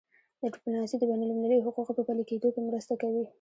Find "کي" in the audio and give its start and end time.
2.55-2.61